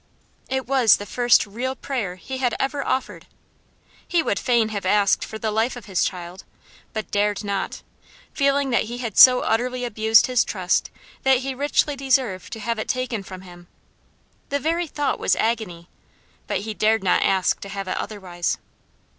It 0.49 0.65
was 0.65 0.95
the 0.97 1.05
first 1.05 1.45
real 1.45 1.75
prayer 1.75 2.15
he 2.15 2.39
had 2.39 2.55
ever 2.59 2.83
offered. 2.83 3.27
He 4.07 4.23
would 4.23 4.39
fain 4.39 4.69
have 4.69 4.83
asked 4.83 5.23
for 5.23 5.37
the 5.37 5.51
life 5.51 5.75
of 5.75 5.85
his 5.85 6.03
child, 6.03 6.43
but 6.91 7.11
dared 7.11 7.43
not; 7.43 7.83
feeling 8.33 8.71
that 8.71 8.85
he 8.85 8.97
had 8.97 9.15
so 9.15 9.41
utterly 9.41 9.85
abused 9.85 10.25
his 10.25 10.43
trust 10.43 10.89
that 11.21 11.41
he 11.45 11.53
richly 11.53 11.95
deserved 11.95 12.51
to 12.53 12.59
have 12.59 12.79
it 12.79 12.87
taken 12.89 13.21
from 13.21 13.41
him. 13.41 13.67
The 14.49 14.57
very 14.57 14.87
thought 14.87 15.19
was 15.19 15.35
agony; 15.35 15.87
but 16.47 16.61
he 16.61 16.73
dared 16.73 17.03
not 17.03 17.21
ask 17.21 17.59
to 17.59 17.69
have 17.69 17.87
it 17.87 17.97
otherwise. 17.97 18.57